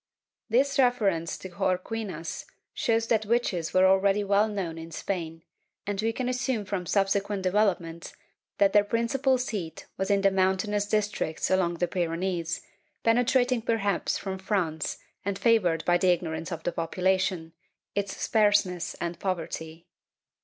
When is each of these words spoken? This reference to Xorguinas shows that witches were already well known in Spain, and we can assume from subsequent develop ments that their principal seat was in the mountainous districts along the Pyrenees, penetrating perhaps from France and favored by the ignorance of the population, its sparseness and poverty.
This 0.49 0.79
reference 0.79 1.37
to 1.37 1.47
Xorguinas 1.49 2.45
shows 2.73 3.05
that 3.05 3.27
witches 3.27 3.71
were 3.71 3.85
already 3.85 4.23
well 4.23 4.47
known 4.47 4.79
in 4.79 4.89
Spain, 4.89 5.43
and 5.85 6.01
we 6.01 6.11
can 6.11 6.27
assume 6.27 6.65
from 6.65 6.87
subsequent 6.87 7.43
develop 7.43 7.79
ments 7.79 8.15
that 8.57 8.73
their 8.73 8.83
principal 8.83 9.37
seat 9.37 9.85
was 9.99 10.09
in 10.09 10.21
the 10.21 10.31
mountainous 10.31 10.87
districts 10.87 11.51
along 11.51 11.75
the 11.75 11.87
Pyrenees, 11.87 12.65
penetrating 13.03 13.61
perhaps 13.61 14.17
from 14.17 14.39
France 14.39 14.97
and 15.23 15.37
favored 15.37 15.85
by 15.85 15.99
the 15.99 16.09
ignorance 16.09 16.51
of 16.51 16.63
the 16.63 16.71
population, 16.71 17.53
its 17.93 18.17
sparseness 18.17 18.95
and 18.95 19.19
poverty. 19.19 19.85